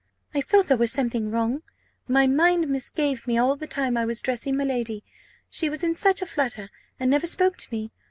"I 0.33 0.41
thought 0.41 0.65
there 0.65 0.77
was 0.79 0.91
something 0.91 1.29
wrong; 1.29 1.61
my 2.07 2.25
mind 2.25 2.67
misgave 2.67 3.27
me 3.27 3.37
all 3.37 3.55
the 3.55 3.67
time 3.67 3.95
I 3.97 4.03
was 4.05 4.19
dressing 4.23 4.57
my 4.57 4.63
lady, 4.63 5.03
she 5.47 5.69
was 5.69 5.83
in 5.83 5.93
such 5.95 6.23
a 6.23 6.25
flutter, 6.25 6.69
and 6.99 7.11
never 7.11 7.27
spoke 7.27 7.55
to 7.57 7.67
me. 7.71 7.91